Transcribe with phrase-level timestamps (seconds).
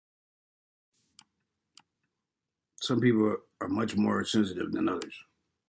[2.81, 5.13] Some people are much more sensitive than others.